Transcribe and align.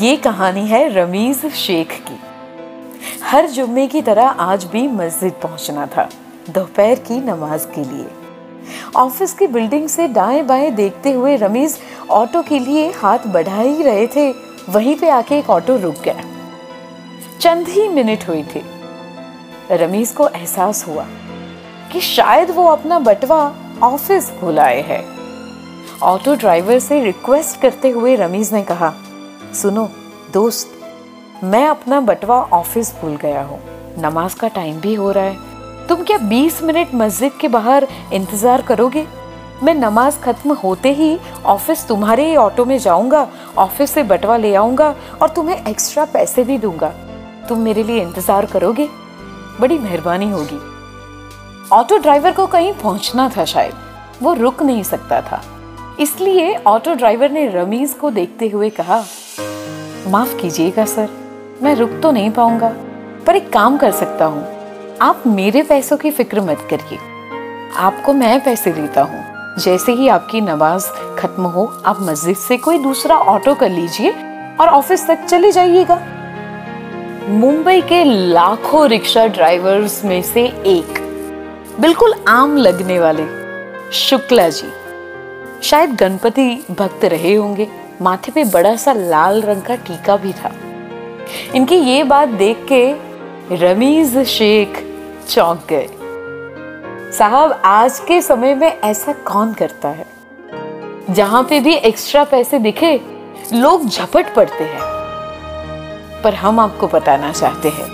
ये 0.00 0.16
कहानी 0.16 0.66
है 0.66 0.88
रमीज 0.88 1.44
शेख 1.46 1.92
की। 2.08 2.18
हर 3.24 3.46
जुम्मे 3.46 3.86
की 3.86 4.02
तरह 4.02 4.26
आज 4.26 4.64
भी 4.64 4.86
मस्जिद 4.88 5.32
पहुँचना 5.32 5.86
था, 5.86 6.08
दोपहर 6.50 6.98
की 6.98 7.18
नमाज़ 7.20 7.66
के 7.66 7.84
लिए। 7.84 8.06
ऑफ़िस 8.96 9.32
की 9.34 9.46
बिल्डिंग 9.46 9.88
से 9.88 10.06
दाएँ 10.08 10.42
बाएँ 10.42 10.70
देखते 10.70 11.12
हुए 11.12 11.36
रमीज 11.36 11.76
ऑटो 12.10 12.42
के 12.42 12.58
लिए 12.58 12.90
हाथ 12.90 13.26
बढ़ा 13.26 13.60
ही 13.60 13.82
रहे 13.82 14.06
थे, 14.06 14.30
वहीं 14.68 14.94
पे 14.96 15.08
आके 15.08 15.38
एक 15.38 15.50
ऑटो 15.50 15.76
रुक 15.76 16.00
गया। 16.04 16.22
चंद 17.40 17.68
ही 17.68 17.88
मिनट 17.88 18.28
हुई 18.28 18.42
थी। 18.44 18.62
रमीज 19.72 20.12
को 20.12 20.28
एहसास 20.28 20.86
हुआ 20.88 21.06
कि 21.92 22.00
शायद 22.00 22.50
वो 22.50 22.66
अपना 22.66 22.98
बटवा 23.00 23.40
ऑफ़िस 23.82 24.30
भुलाए 24.40 24.80
है। 24.82 25.04
ऑटो 26.04 26.34
ड्राइवर 26.34 26.78
से 26.78 27.04
रिक्वेस्ट 27.04 27.60
करते 27.60 27.90
हुए 27.90 28.16
रमीज 28.16 28.54
ने 28.54 28.62
कहा 28.62 28.94
सुनो, 29.54 29.84
दोस्त, 30.32 30.72
मैं 31.44 31.66
अपना 31.68 32.00
बटवा 32.00 32.36
ऑफ़िस 32.52 32.92
भूल 32.94 33.14
गया 33.16 33.42
हूँ। 33.42 33.58
नमाज़ 33.98 34.36
का 34.36 34.48
टाइम 34.48 34.80
भी 34.80 34.94
हो 34.94 35.10
रहा 35.12 35.24
है। 35.24 35.86
तुम 35.86 36.02
क्या 36.02 36.18
20 36.18 36.62
मिनट 36.62 36.94
मस्जिद 36.94 37.32
के 37.40 37.48
बाहर 37.48 37.86
इंतज़ार 38.12 38.62
करोगे? 38.62 39.06
मैं 39.62 39.74
नमाज़ 39.74 40.18
खत्म 40.20 40.54
होते 40.54 40.92
ही 40.92 41.18
ऑफ़िस 41.46 41.86
तुम्हारे 41.86 42.28
ही 42.28 42.36
ऑटो 42.36 42.64
में 42.64 42.78
जाऊँगा, 42.78 43.26
ऑफ़िस 43.58 43.90
से 43.90 44.02
बटवा 44.02 44.36
ले 44.36 44.54
आऊँगा 44.54 44.94
और 45.22 45.28
तुम्हें 45.28 45.66
एक्स्ट्रा 45.66 46.04
पैसे 46.04 46.44
भी 46.44 46.58
दूँगा। 46.58 46.92
तुम 47.48 47.58
मेरे 47.58 47.82
लिए 47.82 48.02
इंतज़ार 48.02 48.46
करोगे? 48.46 48.88
बड़ी 49.60 49.78
मेहरबानी 49.78 50.30
होगी। 50.30 50.60
ऑटो 51.72 51.98
ड्राइवर 51.98 52.32
को 52.32 52.46
कहीं 52.46 52.72
पहुँचना 52.72 53.30
था 53.36 53.44
शायद। 53.44 53.74
वो 54.22 54.34
रुक 54.34 54.62
नहीं 54.62 54.82
सकता 54.82 55.20
था। 55.22 55.42
इसलिए 56.00 56.54
ऑटो 56.56 56.92
ड्राइवर 56.94 57.30
ने 57.30 57.46
रमीज 57.48 57.92
को 57.92 58.10
देखते 58.10 58.48
हुए 58.48 58.70
कहा, 58.70 58.98
माफ़ 60.08 60.36
कीजिएगा, 60.36 60.84
सर, 60.84 61.08
मैं 61.62 61.74
रुक 61.74 61.98
तो 62.02 62.10
नहीं 62.10 62.30
पाऊँगा, 62.30 62.68
पर 63.26 63.36
एक 63.36 63.52
काम 63.52 63.78
कर 63.78 63.90
सकता 63.90 64.24
हूँ। 64.24 64.44
आप 65.02 65.22
मेरे 65.26 65.62
पैसों 65.62 65.96
की 65.96 66.10
फ़िक्र 66.10 66.40
मत 66.40 66.66
करिए। 66.70 66.98
आपको 67.76 68.12
मैं 68.12 68.44
पैसे 68.44 68.72
देता 68.72 69.02
हूँ। 69.02 69.24
जैसे 69.58 69.92
ही 69.92 70.08
आपकी 70.08 70.40
नमाज़ 70.40 70.86
खत्म 71.18 71.42
हो, 71.42 71.66
आप 71.86 71.98
मस्जिद 72.00 72.36
से 72.36 72.56
कोई 72.56 72.78
दूसरा 72.78 73.16
ऑटो 73.16 73.54
कर 73.54 73.70
लीजिए 73.70 74.10
और 74.60 74.68
ऑफ़िस 74.68 75.06
तक 75.06 75.24
चले 75.24 75.52
जाइएगा। 75.52 76.00
मुंबई 77.28 77.80
के 77.80 78.04
लाखों 78.04 78.88
रिक्शा 78.88 79.26
ड्राइवर्स 79.26 80.04
में 80.04 80.20
से 80.22 80.46
एक, 80.66 80.98
बिल्कुल 81.80 82.14
आम 82.28 82.56
लगने 82.56 83.00
वाले, 83.00 83.26
शुक्ला 83.92 84.48
जी 84.48 84.72
शायद 85.62 85.94
गणपति 85.94 86.64
भक्त 86.70 87.04
रहे 87.04 87.34
होंगे। 87.34 87.68
माथे 88.02 88.32
पे 88.32 88.44
बड़ा 88.44 88.76
सा 88.76 88.92
लाल 88.92 89.42
रंग 89.42 89.62
का 89.62 89.74
टीका 89.74 90.16
भी 90.16 90.32
था। 90.32 90.52
इनकी 91.54 91.74
ये 91.74 92.04
बात 92.04 92.28
देख 92.28 92.66
के 92.72 92.92
रमीज 93.56 94.18
शेख 94.18 94.84
चौंक 95.28 95.66
गए। 95.72 95.88
साहब, 97.18 97.60
आज 97.64 97.98
के 97.98 98.22
समय 98.22 98.54
में 98.54 98.80
ऐसा 98.80 99.12
कौन 99.12 99.52
करता 99.52 99.88
है? 99.88 100.06
जहाँ 101.10 101.42
पे 101.42 101.60
भी 101.60 101.74
एक्स्ट्रा 101.74 102.24
पैसे 102.24 102.58
दिखे, 102.58 103.00
लोग 103.52 103.86
झपट 103.86 104.34
पड़ते 104.34 104.64
हैं। 104.64 104.80
पर 106.22 106.34
हम 106.34 106.60
आपको 106.60 106.86
बताना 106.86 107.32
चाहते 107.32 107.68
हैं 107.68 107.86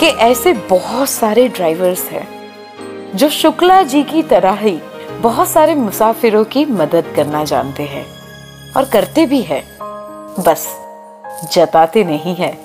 कि 0.00 0.06
ऐसे 0.06 0.52
बहुत 0.52 1.08
सारे 1.08 1.48
ड्राइवर्स 1.48 2.08
हैं, 2.08 2.28
जो 3.14 3.28
शुक्ला 3.28 3.82
जी 3.82 4.02
की 4.02 4.22
तरह 4.22 4.52
ही 4.52 4.80
बहुत 5.24 5.48
सारे 5.48 5.74
मुसाफिरों 5.74 6.44
की 6.44 6.64
मदद 6.64 7.12
करना 7.16 7.44
जानते 7.44 7.82
हैं 7.82 8.06
और 8.76 8.84
करते 8.84 9.26
भी 9.26 9.42
हैं। 9.42 9.76
बस, 10.46 10.66
जताते 11.52 12.04
नहीं 12.04 12.34
है। 12.36 12.63